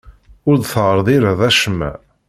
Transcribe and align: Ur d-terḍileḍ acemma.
Ur 0.49 0.55
d-terḍileḍ 0.57 1.39
acemma. 1.49 1.91